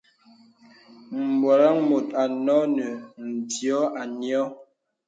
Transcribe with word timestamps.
M̀bwarəŋ 1.29 1.77
mùt 1.89 2.07
ɔ̀nə 2.23 2.55
nə 2.75 2.85
vyɔ̀ 3.51 3.81
a 3.99 4.01
nyɔ̀. 4.21 4.45